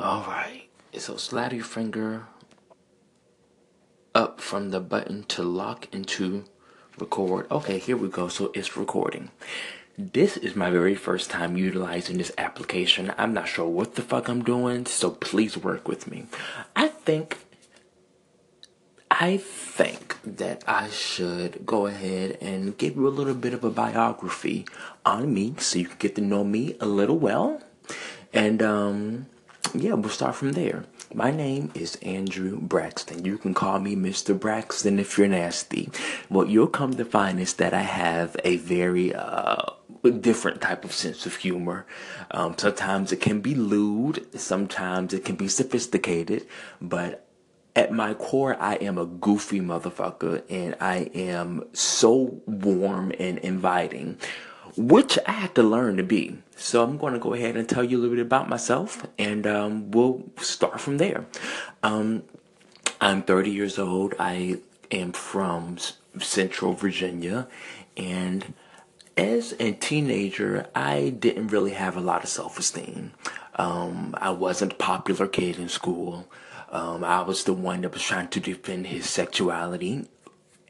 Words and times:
All 0.00 0.24
right. 0.26 0.62
So 0.96 1.18
slide 1.18 1.52
your 1.52 1.62
finger 1.62 2.24
up 4.14 4.40
from 4.40 4.70
the 4.70 4.80
button 4.80 5.24
to 5.24 5.42
lock 5.42 5.94
into 5.94 6.44
record. 6.98 7.46
Okay, 7.50 7.78
here 7.78 7.98
we 7.98 8.08
go. 8.08 8.28
So 8.28 8.50
it's 8.54 8.78
recording. 8.78 9.30
This 9.98 10.38
is 10.38 10.56
my 10.56 10.70
very 10.70 10.94
first 10.94 11.28
time 11.28 11.58
utilizing 11.58 12.16
this 12.16 12.32
application. 12.38 13.12
I'm 13.18 13.34
not 13.34 13.46
sure 13.46 13.68
what 13.68 13.96
the 13.96 14.00
fuck 14.00 14.28
I'm 14.28 14.42
doing, 14.42 14.86
so 14.86 15.10
please 15.10 15.58
work 15.58 15.86
with 15.86 16.10
me. 16.10 16.24
I 16.74 16.88
think 16.88 17.36
I 19.10 19.36
think 19.36 20.16
that 20.24 20.64
I 20.66 20.88
should 20.88 21.66
go 21.66 21.86
ahead 21.86 22.38
and 22.40 22.78
give 22.78 22.96
you 22.96 23.06
a 23.06 23.10
little 23.12 23.34
bit 23.34 23.52
of 23.52 23.64
a 23.64 23.70
biography 23.70 24.64
on 25.04 25.34
me 25.34 25.56
so 25.58 25.78
you 25.78 25.88
can 25.88 25.98
get 25.98 26.14
to 26.14 26.22
know 26.22 26.42
me 26.42 26.76
a 26.80 26.86
little 26.86 27.18
well. 27.18 27.60
And 28.32 28.62
um 28.62 29.26
yeah, 29.74 29.94
we'll 29.94 30.10
start 30.10 30.34
from 30.36 30.52
there. 30.52 30.84
My 31.14 31.30
name 31.30 31.70
is 31.74 31.96
Andrew 31.96 32.58
Braxton. 32.60 33.24
You 33.24 33.38
can 33.38 33.54
call 33.54 33.78
me 33.78 33.96
Mr. 33.96 34.38
Braxton 34.38 34.98
if 34.98 35.18
you're 35.18 35.28
nasty. 35.28 35.90
What 36.28 36.48
you'll 36.48 36.66
come 36.66 36.94
to 36.94 37.04
find 37.04 37.40
is 37.40 37.54
that 37.54 37.74
I 37.74 37.82
have 37.82 38.36
a 38.44 38.56
very 38.58 39.14
uh, 39.14 39.62
different 40.20 40.60
type 40.60 40.84
of 40.84 40.92
sense 40.92 41.26
of 41.26 41.36
humor. 41.36 41.86
Um, 42.30 42.56
sometimes 42.56 43.12
it 43.12 43.20
can 43.20 43.40
be 43.40 43.54
lewd, 43.54 44.26
sometimes 44.38 45.12
it 45.12 45.24
can 45.24 45.36
be 45.36 45.48
sophisticated, 45.48 46.46
but 46.80 47.26
at 47.76 47.92
my 47.92 48.14
core, 48.14 48.56
I 48.60 48.74
am 48.76 48.98
a 48.98 49.06
goofy 49.06 49.60
motherfucker 49.60 50.42
and 50.50 50.76
I 50.80 51.10
am 51.14 51.64
so 51.72 52.40
warm 52.46 53.12
and 53.18 53.38
inviting 53.38 54.18
which 54.88 55.18
I 55.26 55.32
had 55.32 55.54
to 55.56 55.62
learn 55.62 55.98
to 55.98 56.02
be. 56.02 56.38
So 56.56 56.82
I'm 56.82 56.96
going 56.96 57.12
to 57.12 57.18
go 57.18 57.34
ahead 57.34 57.56
and 57.56 57.68
tell 57.68 57.84
you 57.84 57.98
a 57.98 58.00
little 58.00 58.16
bit 58.16 58.22
about 58.24 58.48
myself, 58.48 59.06
and 59.18 59.46
um, 59.46 59.90
we'll 59.90 60.24
start 60.38 60.80
from 60.80 60.98
there. 60.98 61.26
Um, 61.82 62.22
I'm 63.00 63.22
30 63.22 63.50
years 63.50 63.78
old. 63.78 64.14
I 64.18 64.58
am 64.90 65.12
from 65.12 65.76
Central 66.18 66.72
Virginia, 66.72 67.46
and 67.96 68.54
as 69.16 69.54
a 69.60 69.72
teenager, 69.72 70.66
I 70.74 71.10
didn't 71.10 71.48
really 71.48 71.72
have 71.72 71.96
a 71.96 72.00
lot 72.00 72.24
of 72.24 72.30
self-esteem. 72.30 73.12
Um, 73.56 74.14
I 74.18 74.30
wasn't 74.30 74.72
a 74.72 74.76
popular 74.76 75.26
kid 75.26 75.58
in 75.58 75.68
school. 75.68 76.26
Um, 76.70 77.04
I 77.04 77.20
was 77.22 77.44
the 77.44 77.52
one 77.52 77.82
that 77.82 77.92
was 77.92 78.02
trying 78.02 78.28
to 78.28 78.40
defend 78.40 78.86
his 78.86 79.08
sexuality. 79.08 80.08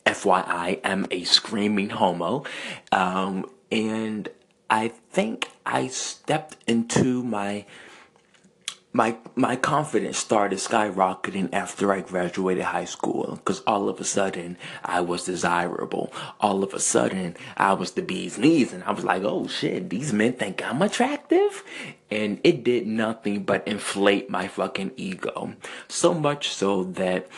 FYI, 0.06 0.80
I'm 0.82 1.06
a 1.10 1.22
screaming 1.24 1.90
homo. 1.90 2.44
Um, 2.90 3.46
and 3.70 4.28
I 4.68 4.88
think 4.88 5.50
I 5.66 5.88
stepped 5.88 6.56
into 6.66 7.22
my 7.22 7.64
my 8.92 9.16
my 9.36 9.54
confidence 9.54 10.18
started 10.18 10.58
skyrocketing 10.58 11.48
after 11.52 11.92
I 11.92 12.00
graduated 12.00 12.64
high 12.64 12.86
school 12.86 13.36
because 13.36 13.60
all 13.60 13.88
of 13.88 14.00
a 14.00 14.04
sudden 14.04 14.56
I 14.84 15.00
was 15.00 15.24
desirable. 15.24 16.12
All 16.40 16.64
of 16.64 16.74
a 16.74 16.80
sudden 16.80 17.36
I 17.56 17.72
was 17.74 17.92
the 17.92 18.02
bee's 18.02 18.36
knees, 18.36 18.72
and 18.72 18.82
I 18.84 18.90
was 18.92 19.04
like, 19.04 19.22
"Oh 19.22 19.46
shit, 19.46 19.90
these 19.90 20.12
men 20.12 20.32
think 20.32 20.64
I'm 20.66 20.82
attractive," 20.82 21.62
and 22.10 22.40
it 22.42 22.64
did 22.64 22.86
nothing 22.86 23.44
but 23.44 23.66
inflate 23.66 24.28
my 24.28 24.48
fucking 24.48 24.92
ego 24.96 25.54
so 25.88 26.12
much 26.12 26.48
so 26.48 26.82
that 26.84 27.28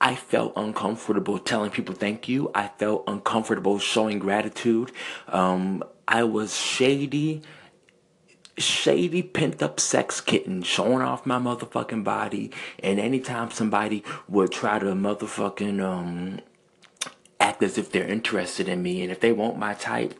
I 0.00 0.14
felt 0.14 0.52
uncomfortable 0.56 1.38
telling 1.38 1.70
people 1.70 1.94
thank 1.94 2.28
you. 2.28 2.50
I 2.54 2.68
felt 2.68 3.04
uncomfortable 3.06 3.78
showing 3.78 4.18
gratitude. 4.18 4.92
Um, 5.26 5.82
I 6.06 6.24
was 6.24 6.56
shady, 6.56 7.42
shady, 8.56 9.22
pent 9.22 9.62
up 9.62 9.80
sex 9.80 10.20
kitten 10.20 10.62
showing 10.62 11.02
off 11.02 11.26
my 11.26 11.38
motherfucking 11.38 12.04
body. 12.04 12.52
And 12.78 13.00
anytime 13.00 13.50
somebody 13.50 14.04
would 14.28 14.52
try 14.52 14.78
to 14.78 14.86
motherfucking, 14.86 15.82
um, 15.82 16.40
act 17.40 17.62
as 17.62 17.78
if 17.78 17.90
they're 17.90 18.06
interested 18.06 18.68
in 18.68 18.82
me 18.82 19.02
and 19.02 19.10
if 19.10 19.20
they 19.20 19.32
want 19.32 19.58
my 19.58 19.74
type, 19.74 20.14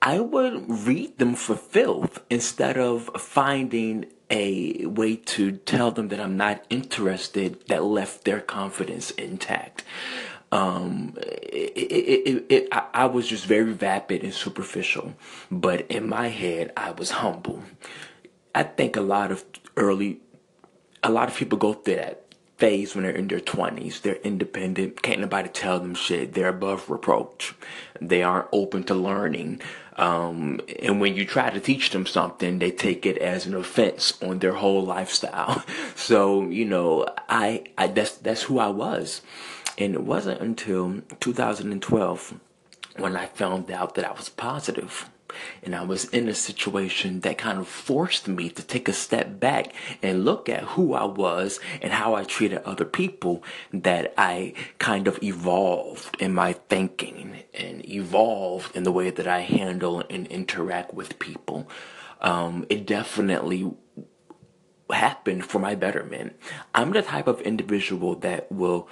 I 0.00 0.20
would 0.20 0.86
read 0.86 1.18
them 1.18 1.34
for 1.34 1.56
filth 1.56 2.22
instead 2.28 2.76
of 2.76 3.10
finding 3.16 4.06
a 4.30 4.86
way 4.86 5.16
to 5.16 5.52
tell 5.52 5.90
them 5.90 6.08
that 6.08 6.20
I'm 6.20 6.36
not 6.36 6.64
interested 6.70 7.66
that 7.68 7.84
left 7.84 8.24
their 8.24 8.40
confidence 8.40 9.10
intact. 9.12 9.84
Um, 10.50 11.14
it, 11.18 11.72
it, 11.76 12.46
it, 12.48 12.68
I, 12.70 12.86
I 12.94 13.04
was 13.06 13.26
just 13.26 13.44
very 13.44 13.72
vapid 13.72 14.22
and 14.22 14.32
superficial, 14.32 15.14
but 15.50 15.82
in 15.90 16.08
my 16.08 16.28
head, 16.28 16.72
I 16.76 16.92
was 16.92 17.10
humble. 17.10 17.62
I 18.54 18.62
think 18.62 18.96
a 18.96 19.00
lot 19.00 19.32
of 19.32 19.44
early, 19.76 20.20
a 21.02 21.10
lot 21.10 21.28
of 21.28 21.36
people 21.36 21.58
go 21.58 21.72
through 21.72 21.96
that 21.96 22.23
phase 22.64 22.94
when 22.94 23.04
they're 23.04 23.12
in 23.12 23.28
their 23.28 23.40
20s. 23.40 24.00
They're 24.00 24.14
independent. 24.24 25.02
Can't 25.02 25.20
nobody 25.20 25.50
tell 25.50 25.78
them 25.80 25.94
shit. 25.94 26.32
They're 26.32 26.48
above 26.48 26.88
reproach. 26.88 27.54
They 28.00 28.22
aren't 28.22 28.48
open 28.52 28.84
to 28.84 28.94
learning. 28.94 29.60
Um, 29.96 30.60
and 30.80 30.98
when 30.98 31.14
you 31.14 31.26
try 31.26 31.50
to 31.50 31.60
teach 31.60 31.90
them 31.90 32.06
something, 32.06 32.58
they 32.58 32.70
take 32.70 33.04
it 33.04 33.18
as 33.18 33.44
an 33.44 33.54
offense 33.54 34.14
on 34.22 34.38
their 34.38 34.54
whole 34.54 34.82
lifestyle. 34.82 35.62
So, 35.96 36.48
you 36.48 36.64
know, 36.64 37.06
I, 37.28 37.64
I, 37.78 37.86
that's, 37.86 38.16
that's 38.16 38.42
who 38.42 38.58
I 38.58 38.68
was. 38.68 39.22
And 39.78 39.94
it 39.94 40.02
wasn't 40.02 40.40
until 40.40 41.02
2012 41.20 42.40
when 42.96 43.16
I 43.16 43.26
found 43.26 43.70
out 43.70 43.94
that 43.94 44.04
I 44.04 44.12
was 44.12 44.28
positive 44.28 45.08
and 45.62 45.74
I 45.74 45.82
was 45.82 46.06
in 46.06 46.28
a 46.28 46.34
situation 46.34 47.20
that 47.20 47.38
kind 47.38 47.58
of 47.58 47.68
forced 47.68 48.28
me 48.28 48.48
to 48.50 48.62
take 48.62 48.88
a 48.88 48.92
step 48.92 49.40
back 49.40 49.72
and 50.02 50.24
look 50.24 50.48
at 50.48 50.62
who 50.62 50.94
I 50.94 51.04
was 51.04 51.60
and 51.80 51.92
how 51.92 52.14
I 52.14 52.24
treated 52.24 52.62
other 52.64 52.84
people 52.84 53.42
that 53.72 54.14
I 54.16 54.54
kind 54.78 55.08
of 55.08 55.22
evolved 55.22 56.20
in 56.20 56.34
my 56.34 56.54
thinking 56.54 57.42
and 57.52 57.88
evolved 57.88 58.76
in 58.76 58.82
the 58.84 58.92
way 58.92 59.10
that 59.10 59.26
I 59.26 59.40
handle 59.40 60.02
and 60.10 60.26
interact 60.28 60.94
with 60.94 61.18
people. 61.18 61.68
Um, 62.20 62.66
it 62.70 62.86
definitely 62.86 63.72
happened 64.90 65.44
for 65.44 65.58
my 65.58 65.74
betterment. 65.74 66.36
I'm 66.74 66.92
the 66.92 67.02
type 67.02 67.26
of 67.26 67.40
individual 67.40 68.14
that 68.16 68.50
will 68.50 68.88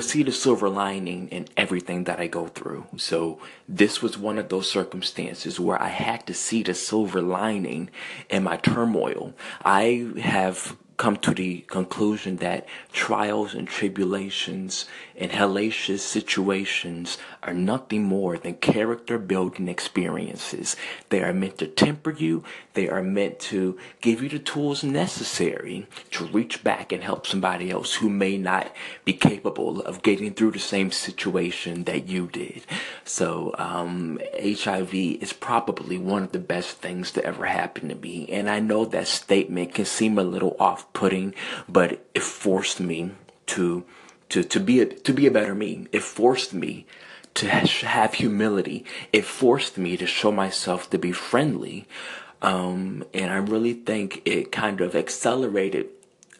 see 0.00 0.22
the 0.22 0.32
silver 0.32 0.68
lining 0.68 1.28
in 1.28 1.48
everything 1.56 2.04
that 2.04 2.20
I 2.20 2.26
go 2.26 2.46
through. 2.46 2.86
So 2.96 3.38
this 3.68 4.00
was 4.02 4.16
one 4.16 4.38
of 4.38 4.48
those 4.48 4.70
circumstances 4.70 5.58
where 5.58 5.80
I 5.80 5.88
had 5.88 6.26
to 6.26 6.34
see 6.34 6.62
the 6.62 6.74
silver 6.74 7.20
lining 7.20 7.90
in 8.30 8.44
my 8.44 8.56
turmoil. 8.56 9.34
I 9.64 10.12
have 10.20 10.76
come 11.02 11.16
to 11.16 11.34
the 11.34 11.58
conclusion 11.62 12.36
that 12.36 12.64
trials 12.92 13.54
and 13.54 13.66
tribulations 13.66 14.84
and 15.16 15.32
hellacious 15.32 15.98
situations 15.98 17.18
are 17.42 17.52
nothing 17.52 18.04
more 18.04 18.38
than 18.38 18.54
character 18.54 19.18
building 19.18 19.66
experiences. 19.66 20.76
They 21.08 21.20
are 21.24 21.32
meant 21.32 21.58
to 21.58 21.66
temper 21.66 22.12
you, 22.12 22.44
they 22.74 22.88
are 22.88 23.02
meant 23.02 23.40
to 23.50 23.76
give 24.00 24.22
you 24.22 24.28
the 24.28 24.38
tools 24.38 24.84
necessary 24.84 25.88
to 26.12 26.26
reach 26.26 26.62
back 26.62 26.92
and 26.92 27.02
help 27.02 27.26
somebody 27.26 27.72
else 27.72 27.94
who 27.94 28.08
may 28.08 28.38
not 28.38 28.72
be 29.04 29.12
capable 29.12 29.80
of 29.82 30.04
getting 30.04 30.32
through 30.32 30.52
the 30.52 30.60
same 30.60 30.92
situation 30.92 31.82
that 31.84 32.06
you 32.06 32.28
did. 32.28 32.62
So, 33.04 33.56
um, 33.58 34.20
HIV 34.40 34.94
is 34.94 35.32
probably 35.32 35.98
one 35.98 36.22
of 36.22 36.30
the 36.30 36.38
best 36.38 36.76
things 36.76 37.10
to 37.12 37.24
ever 37.24 37.46
happen 37.46 37.88
to 37.88 37.96
me. 37.96 38.28
And 38.30 38.48
I 38.48 38.60
know 38.60 38.84
that 38.84 39.08
statement 39.08 39.74
can 39.74 39.84
seem 39.84 40.16
a 40.16 40.22
little 40.22 40.56
off 40.60 40.91
putting, 40.92 41.34
but 41.68 42.04
it 42.14 42.22
forced 42.22 42.80
me 42.80 43.12
to 43.46 43.84
to 44.30 44.42
to 44.42 44.60
be 44.60 44.80
a 44.80 44.86
to 44.86 45.12
be 45.12 45.26
a 45.26 45.30
better 45.30 45.54
me. 45.54 45.86
It 45.92 46.02
forced 46.02 46.54
me 46.54 46.86
to 47.34 47.48
have 47.48 48.14
humility. 48.14 48.84
It 49.12 49.24
forced 49.24 49.78
me 49.78 49.96
to 49.96 50.06
show 50.06 50.32
myself 50.32 50.90
to 50.90 50.98
be 50.98 51.12
friendly. 51.12 51.86
Um, 52.42 53.04
and 53.14 53.30
I 53.30 53.36
really 53.36 53.72
think 53.72 54.22
it 54.24 54.50
kind 54.52 54.80
of 54.80 54.94
accelerated 54.94 55.86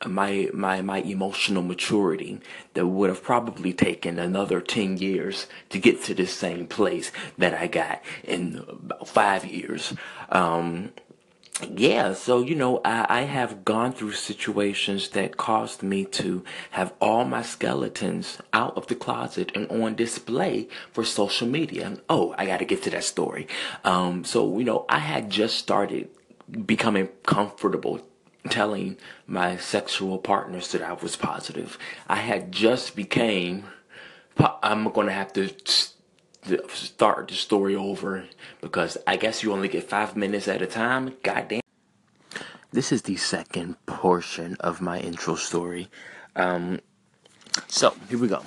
my 0.06 0.50
my 0.52 0.82
my 0.82 0.98
emotional 0.98 1.62
maturity 1.62 2.40
that 2.74 2.86
would 2.86 3.08
have 3.08 3.22
probably 3.22 3.72
taken 3.72 4.18
another 4.18 4.60
10 4.60 4.98
years 4.98 5.46
to 5.70 5.78
get 5.78 6.02
to 6.04 6.14
the 6.14 6.26
same 6.26 6.66
place 6.66 7.12
that 7.38 7.54
I 7.54 7.68
got 7.68 8.02
in 8.24 8.64
about 8.68 9.06
5 9.06 9.44
years 9.44 9.94
um, 10.30 10.90
yeah, 11.70 12.14
so 12.14 12.40
you 12.42 12.54
know, 12.54 12.80
I, 12.84 13.06
I 13.08 13.20
have 13.22 13.64
gone 13.64 13.92
through 13.92 14.12
situations 14.12 15.10
that 15.10 15.36
caused 15.36 15.82
me 15.82 16.04
to 16.06 16.44
have 16.70 16.92
all 17.00 17.24
my 17.24 17.42
skeletons 17.42 18.38
out 18.52 18.76
of 18.76 18.86
the 18.86 18.94
closet 18.94 19.52
and 19.54 19.70
on 19.70 19.94
display 19.94 20.68
for 20.92 21.04
social 21.04 21.48
media. 21.48 21.98
Oh, 22.08 22.34
I 22.38 22.46
got 22.46 22.58
to 22.58 22.64
get 22.64 22.82
to 22.84 22.90
that 22.90 23.04
story. 23.04 23.46
Um, 23.84 24.24
so 24.24 24.58
you 24.58 24.64
know, 24.64 24.84
I 24.88 24.98
had 24.98 25.30
just 25.30 25.56
started 25.56 26.08
becoming 26.66 27.08
comfortable 27.24 28.00
telling 28.48 28.96
my 29.26 29.56
sexual 29.56 30.18
partners 30.18 30.72
that 30.72 30.82
I 30.82 30.92
was 30.92 31.16
positive. 31.16 31.78
I 32.08 32.16
had 32.16 32.52
just 32.52 32.96
became. 32.96 33.64
I'm 34.62 34.88
gonna 34.90 35.12
have 35.12 35.32
to 35.34 35.50
start 36.68 37.28
the 37.28 37.34
story 37.34 37.76
over 37.76 38.24
because 38.60 38.98
I 39.06 39.16
guess 39.16 39.42
you 39.42 39.52
only 39.52 39.68
get 39.68 39.88
five 39.88 40.16
minutes 40.16 40.48
at 40.48 40.62
a 40.62 40.66
time. 40.66 41.14
Goddamn. 41.22 41.60
this 42.72 42.92
is 42.92 43.02
the 43.02 43.16
second 43.16 43.76
portion 43.86 44.56
of 44.60 44.80
my 44.80 44.98
intro 44.98 45.34
story. 45.34 45.88
Um, 46.34 46.80
so 47.68 47.94
here 48.08 48.18
we 48.18 48.28
go. 48.28 48.42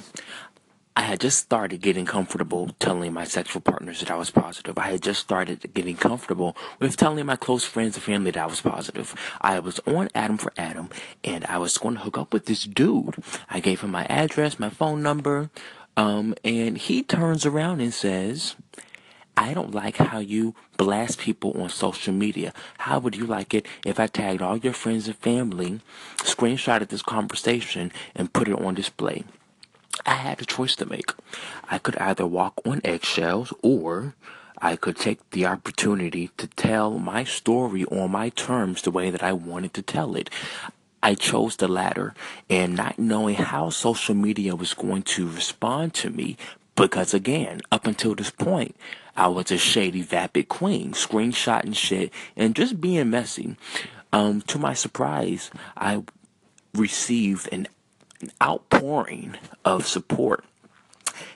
I 0.97 1.01
had 1.01 1.19
just 1.19 1.39
started 1.39 1.81
getting 1.81 2.05
comfortable 2.05 2.69
telling 2.79 3.11
my 3.11 3.25
sexual 3.25 3.61
partners 3.61 3.99
that 3.99 4.09
I 4.09 4.15
was 4.15 4.31
positive. 4.31 4.77
I 4.77 4.91
had 4.91 5.03
just 5.03 5.19
started 5.19 5.73
getting 5.73 5.97
comfortable 5.97 6.55
with 6.79 6.95
telling 6.95 7.25
my 7.25 7.35
close 7.35 7.65
friends 7.65 7.95
and 7.95 8.03
family 8.03 8.31
that 8.31 8.41
I 8.41 8.45
was 8.45 8.61
positive. 8.61 9.13
I 9.41 9.59
was 9.59 9.81
on 9.85 10.07
Adam 10.15 10.37
for 10.37 10.53
Adam 10.55 10.89
and 11.21 11.45
I 11.47 11.57
was 11.57 11.77
going 11.77 11.95
to 11.95 12.01
hook 12.01 12.17
up 12.17 12.31
with 12.31 12.45
this 12.45 12.63
dude. 12.63 13.17
I 13.49 13.59
gave 13.59 13.81
him 13.81 13.91
my 13.91 14.05
address, 14.05 14.57
my 14.57 14.69
phone 14.69 15.03
number, 15.03 15.49
um, 15.97 16.35
and 16.43 16.77
he 16.77 17.03
turns 17.03 17.45
around 17.45 17.81
and 17.81 17.93
says, 17.93 18.55
I 19.37 19.53
don't 19.53 19.73
like 19.73 19.97
how 19.97 20.19
you 20.19 20.55
blast 20.77 21.19
people 21.19 21.61
on 21.61 21.69
social 21.69 22.13
media. 22.13 22.53
How 22.79 22.99
would 22.99 23.15
you 23.15 23.25
like 23.25 23.53
it 23.53 23.65
if 23.85 23.99
I 23.99 24.07
tagged 24.07 24.41
all 24.41 24.57
your 24.57 24.73
friends 24.73 25.07
and 25.07 25.17
family, 25.17 25.81
screenshotted 26.17 26.87
this 26.87 27.01
conversation, 27.01 27.91
and 28.15 28.31
put 28.31 28.47
it 28.47 28.59
on 28.59 28.75
display? 28.75 29.23
I 30.05 30.15
had 30.15 30.41
a 30.41 30.45
choice 30.45 30.75
to 30.77 30.85
make. 30.85 31.11
I 31.69 31.79
could 31.79 31.97
either 31.97 32.25
walk 32.25 32.61
on 32.65 32.81
eggshells 32.83 33.53
or 33.61 34.15
I 34.61 34.75
could 34.75 34.95
take 34.97 35.29
the 35.31 35.45
opportunity 35.45 36.29
to 36.37 36.47
tell 36.47 36.97
my 36.97 37.23
story 37.23 37.85
on 37.85 38.11
my 38.11 38.29
terms 38.29 38.81
the 38.81 38.91
way 38.91 39.09
that 39.09 39.23
I 39.23 39.33
wanted 39.33 39.73
to 39.73 39.81
tell 39.81 40.15
it. 40.15 40.29
I 41.05 41.13
chose 41.13 41.57
the 41.57 41.67
latter 41.67 42.15
and 42.49 42.75
not 42.75 42.97
knowing 42.97 43.35
how 43.35 43.69
social 43.69 44.15
media 44.15 44.55
was 44.55 44.73
going 44.73 45.03
to 45.03 45.29
respond 45.29 45.93
to 45.93 46.09
me 46.09 46.35
because 46.75 47.13
again, 47.13 47.61
up 47.71 47.85
until 47.85 48.15
this 48.15 48.31
point, 48.31 48.75
I 49.15 49.27
was 49.27 49.51
a 49.51 49.59
shady 49.59 50.01
vapid 50.01 50.49
queen, 50.49 50.93
screenshotting 50.93 51.75
shit 51.75 52.11
and 52.35 52.55
just 52.55 52.81
being 52.81 53.11
messy. 53.11 53.55
Um, 54.11 54.41
to 54.47 54.57
my 54.57 54.73
surprise, 54.73 55.51
I 55.77 56.01
received 56.73 57.49
an 57.51 57.67
outpouring 58.41 59.35
of 59.63 59.85
support 59.85 60.43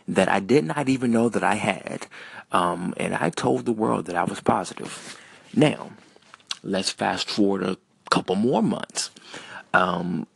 that 0.07 0.30
I 0.30 0.39
did 0.39 0.65
not 0.65 0.89
even 0.89 1.12
know 1.12 1.30
that 1.30 1.44
I 1.44 1.54
had. 1.54 2.07
Um, 2.51 2.95
and 2.98 3.13
I 3.13 3.30
told 3.30 3.65
the 3.65 3.72
world 3.72 4.07
that 4.07 4.15
I 4.15 4.24
was 4.24 4.42
positive. 4.42 5.15
Now, 5.56 5.92
let's 6.63 6.89
fast 6.89 7.30
forward 7.30 7.62
a 7.62 7.77
couple 8.10 8.36
more 8.36 8.63
months. 8.63 9.12
Um, 9.74 10.27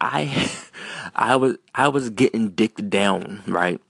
I, 0.00 0.50
I 1.14 1.36
was, 1.36 1.56
I 1.74 1.88
was 1.88 2.10
getting 2.10 2.50
dicked 2.50 2.90
down, 2.90 3.42
right? 3.46 3.80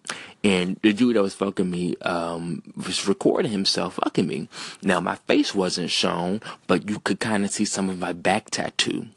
And 0.42 0.78
the 0.82 0.92
dude 0.92 1.16
that 1.16 1.22
was 1.22 1.34
fucking 1.34 1.70
me, 1.70 1.96
um, 2.02 2.62
was 2.74 3.06
recording 3.06 3.52
himself 3.52 3.94
fucking 3.94 4.26
me. 4.26 4.48
Now, 4.82 5.00
my 5.00 5.16
face 5.16 5.54
wasn't 5.54 5.90
shown, 5.90 6.40
but 6.66 6.88
you 6.88 6.98
could 7.00 7.20
kind 7.20 7.44
of 7.44 7.50
see 7.50 7.66
some 7.66 7.90
of 7.90 7.98
my 7.98 8.12
back 8.12 8.50
tattoo. 8.50 9.08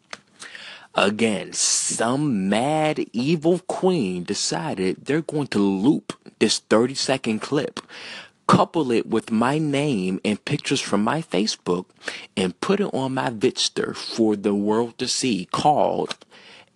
Again, 0.95 1.53
some 1.53 2.49
mad 2.49 3.05
evil 3.13 3.59
queen 3.59 4.23
decided 4.23 5.05
they're 5.05 5.21
going 5.21 5.47
to 5.47 5.59
loop 5.59 6.13
this 6.39 6.59
30 6.59 6.93
second 6.93 7.39
clip, 7.39 7.79
couple 8.47 8.91
it 8.91 9.07
with 9.07 9.31
my 9.31 9.57
name 9.57 10.19
and 10.23 10.43
pictures 10.45 10.81
from 10.81 11.03
my 11.03 11.21
Facebook, 11.21 11.85
and 12.35 12.59
put 12.61 12.79
it 12.79 12.93
on 12.93 13.15
MyVidster 13.15 13.95
for 13.95 14.35
the 14.35 14.53
world 14.53 14.97
to 14.97 15.07
see 15.07 15.45
called 15.51 16.17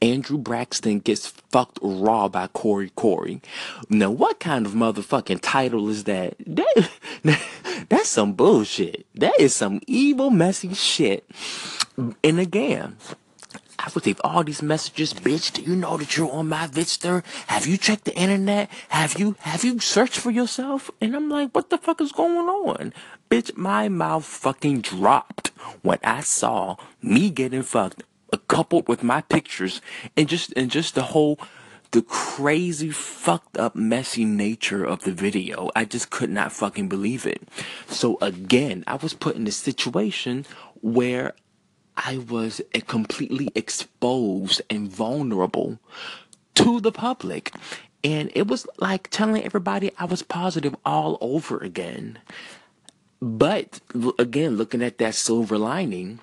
Andrew 0.01 0.37
Braxton 0.37 0.99
gets 0.99 1.27
fucked 1.27 1.79
raw 1.81 2.27
by 2.27 2.47
Corey 2.47 2.91
Corey. 2.95 3.41
Now, 3.89 4.11
what 4.11 4.39
kind 4.39 4.65
of 4.65 4.73
motherfucking 4.73 5.39
title 5.41 5.89
is 5.89 6.03
that? 6.03 6.35
That 6.45 6.89
that's 7.89 8.09
some 8.09 8.33
bullshit. 8.33 9.05
That 9.15 9.39
is 9.39 9.55
some 9.55 9.81
evil, 9.87 10.29
messy 10.29 10.73
shit. 10.73 11.27
And 12.23 12.39
again, 12.39 12.97
I 13.87 13.91
received 13.95 14.19
all 14.21 14.43
these 14.43 14.61
messages, 14.61 15.13
bitch. 15.13 15.53
Do 15.53 15.61
you 15.61 15.73
know 15.73 15.95
that 15.95 16.17
you're 16.17 16.29
on 16.29 16.49
MyVidster? 16.49 17.23
Have 17.47 17.65
you 17.67 17.77
checked 17.77 18.03
the 18.03 18.13
internet? 18.17 18.69
Have 18.89 19.17
you 19.17 19.37
have 19.39 19.63
you 19.63 19.79
searched 19.79 20.19
for 20.19 20.29
yourself? 20.29 20.91
And 20.99 21.15
I'm 21.15 21.29
like, 21.29 21.55
what 21.55 21.69
the 21.69 21.77
fuck 21.77 22.01
is 22.01 22.11
going 22.11 22.49
on? 22.49 22.93
Bitch, 23.29 23.55
my 23.55 23.87
mouth 23.87 24.25
fucking 24.25 24.81
dropped 24.81 25.53
when 25.83 25.99
I 26.03 26.19
saw 26.19 26.75
me 27.01 27.29
getting 27.29 27.63
fucked 27.63 28.03
coupled 28.49 28.89
with 28.89 29.03
my 29.03 29.21
pictures 29.21 29.79
and 30.17 30.27
just 30.27 30.51
and 30.57 30.69
just 30.69 30.93
the 30.93 31.03
whole 31.03 31.39
the 31.91 32.01
crazy 32.01 32.89
fucked 32.89 33.57
up 33.57 33.73
messy 33.73 34.25
nature 34.25 34.83
of 34.83 35.03
the 35.05 35.13
video. 35.13 35.71
I 35.77 35.85
just 35.85 36.09
could 36.09 36.29
not 36.29 36.51
fucking 36.51 36.89
believe 36.89 37.25
it. 37.25 37.41
So 37.87 38.17
again, 38.21 38.83
I 38.85 38.95
was 38.95 39.13
put 39.13 39.37
in 39.37 39.47
a 39.47 39.51
situation 39.51 40.45
where 40.81 41.35
I 41.97 42.19
was 42.19 42.61
completely 42.85 43.49
exposed 43.55 44.61
and 44.69 44.87
vulnerable 44.89 45.79
to 46.55 46.79
the 46.79 46.91
public. 46.91 47.51
And 48.03 48.31
it 48.35 48.47
was 48.47 48.67
like 48.77 49.09
telling 49.09 49.43
everybody 49.43 49.91
I 49.97 50.05
was 50.05 50.21
positive 50.21 50.75
all 50.85 51.17
over 51.19 51.57
again. 51.57 52.19
But 53.19 53.81
again, 54.19 54.55
looking 54.57 54.83
at 54.83 54.99
that 54.99 55.15
silver 55.15 55.57
lining, 55.57 56.19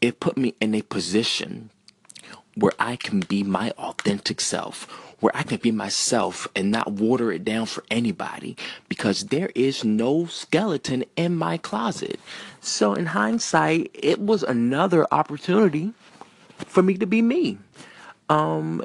it 0.00 0.18
put 0.18 0.38
me 0.38 0.54
in 0.60 0.74
a 0.74 0.82
position 0.82 1.70
where 2.54 2.72
I 2.78 2.96
can 2.96 3.20
be 3.20 3.42
my 3.42 3.70
authentic 3.72 4.40
self, 4.40 4.84
where 5.20 5.34
I 5.34 5.42
can 5.42 5.58
be 5.58 5.70
myself 5.70 6.48
and 6.54 6.70
not 6.70 6.92
water 6.92 7.32
it 7.32 7.44
down 7.44 7.66
for 7.66 7.84
anybody 7.90 8.56
because 8.88 9.26
there 9.26 9.50
is 9.54 9.84
no 9.84 10.26
skeleton 10.26 11.04
in 11.16 11.36
my 11.36 11.56
closet. 11.56 12.18
So, 12.60 12.94
in 12.94 13.06
hindsight, 13.06 13.90
it 13.94 14.20
was 14.20 14.42
another 14.42 15.06
opportunity 15.12 15.92
for 16.58 16.82
me 16.82 16.96
to 16.98 17.06
be 17.06 17.22
me. 17.22 17.58
Um, 18.28 18.84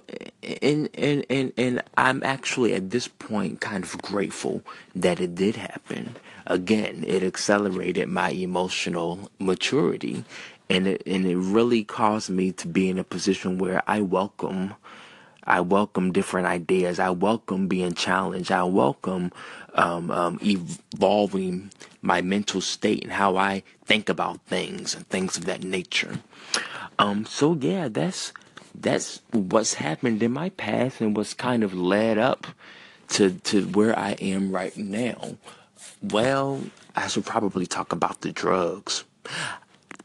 and, 0.61 0.89
and, 0.95 1.25
and, 1.29 1.53
and 1.57 1.83
I'm 1.95 2.21
actually 2.23 2.73
at 2.73 2.89
this 2.89 3.07
point 3.07 3.61
kind 3.61 3.83
of 3.83 4.01
grateful 4.01 4.61
that 4.95 5.21
it 5.21 5.35
did 5.35 5.55
happen. 5.55 6.15
Again, 6.45 7.03
it 7.07 7.23
accelerated 7.23 8.09
my 8.09 8.31
emotional 8.31 9.31
maturity 9.39 10.25
and 10.69 10.87
it, 10.87 11.03
and 11.05 11.25
it 11.25 11.37
really 11.37 11.83
caused 11.83 12.29
me 12.29 12.51
to 12.53 12.67
be 12.67 12.89
in 12.89 12.97
a 12.97 13.03
position 13.03 13.57
where 13.57 13.81
I 13.87 14.01
welcome 14.01 14.75
I 15.47 15.61
welcome 15.61 16.11
different 16.11 16.45
ideas. 16.45 16.99
I 16.99 17.09
welcome 17.09 17.69
being 17.69 17.93
challenged. 17.93 18.51
I 18.51 18.63
welcome 18.63 19.31
um, 19.75 20.11
um, 20.11 20.39
evolving 20.43 21.71
my 22.01 22.21
mental 22.21 22.59
state 22.59 23.03
and 23.03 23.13
how 23.13 23.37
I 23.37 23.63
think 23.85 24.09
about 24.09 24.41
things 24.41 24.93
and 24.93 25.07
things 25.07 25.37
of 25.37 25.45
that 25.45 25.63
nature. 25.63 26.19
Um, 26.99 27.25
so 27.25 27.57
yeah, 27.59 27.87
that's 27.87 28.33
that's 28.75 29.21
what's 29.31 29.75
happened 29.75 30.21
in 30.21 30.33
my 30.33 30.49
past 30.49 30.99
and 30.99 31.15
what's 31.15 31.33
kind 31.33 31.63
of 31.63 31.73
led 31.73 32.17
up 32.17 32.47
to 33.09 33.31
to 33.31 33.67
where 33.67 33.97
I 33.97 34.11
am 34.19 34.51
right 34.51 34.75
now. 34.75 35.37
Well, 36.01 36.61
I 36.93 37.07
should 37.07 37.25
probably 37.25 37.65
talk 37.65 37.93
about 37.93 38.19
the 38.19 38.33
drugs. 38.33 39.05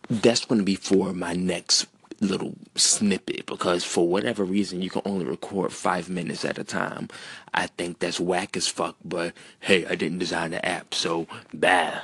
That's 0.09 0.45
going 0.45 0.59
to 0.61 0.65
be 0.65 0.77
for 0.77 1.13
my 1.13 1.33
next 1.35 1.87
little 2.21 2.55
snippet 2.77 3.47
because 3.47 3.85
for 3.85 4.07
whatever 4.09 4.45
reason 4.45 4.81
you 4.81 4.91
can 4.91 5.03
only 5.05 5.25
record 5.25 5.73
five 5.73 6.09
minutes 6.09 6.45
at 6.45 6.59
a 6.59 6.65
time. 6.65 7.09
I 7.53 7.67
think 7.67 7.99
that's 7.99 8.21
whack 8.21 8.57
as 8.57 8.69
fuck, 8.69 8.97
but 9.05 9.35
hey, 9.61 9.85
I 9.87 9.97
didn't 9.97 10.19
design 10.19 10.53
the 10.53 10.65
app, 10.65 10.95
so 10.95 11.27
bah. 11.53 12.03